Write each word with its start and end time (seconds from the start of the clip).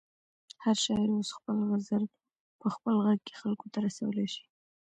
هر 0.63 0.75
شاعر 0.83 1.09
اوس 1.13 1.29
خپل 1.37 1.57
غزل 1.69 2.03
په 2.59 2.67
خپل 2.75 2.95
غږ 3.05 3.19
کې 3.27 3.33
خلکو 3.41 3.65
ته 3.73 3.77
رسولی 3.87 4.27
شي. 4.33 4.43